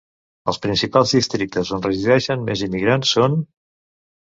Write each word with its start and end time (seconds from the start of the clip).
Els 0.53 0.57
principals 0.63 1.13
districtes 1.17 1.71
on 1.77 1.85
resideixen 1.89 2.49
més 2.51 2.65
immigrants 2.71 3.15
són: 3.21 3.39